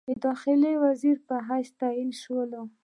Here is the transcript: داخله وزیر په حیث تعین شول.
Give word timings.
داخله 0.23 0.71
وزیر 0.83 1.17
په 1.27 1.35
حیث 1.47 1.69
تعین 1.79 2.11
شول. 2.21 2.51